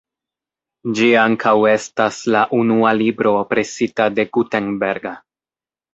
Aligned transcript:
Ĝi 0.99 1.09
ankaŭ 1.23 1.53
estas 1.73 2.17
la 2.35 2.41
unua 2.61 2.95
libro 3.03 3.35
presita 3.53 4.09
de 4.17 4.27
Gutenberg. 4.39 5.11